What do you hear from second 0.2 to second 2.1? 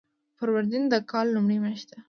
فروردین د کال لومړۍ میاشت ده.